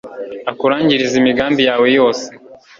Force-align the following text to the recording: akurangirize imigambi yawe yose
akurangirize 0.51 1.15
imigambi 1.21 1.61
yawe 1.69 1.87
yose 1.97 2.27